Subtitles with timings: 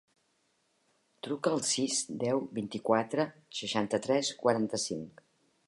[1.27, 3.27] Truca al sis, deu, vint-i-quatre,
[3.61, 5.27] seixanta-tres, quaranta-cinc.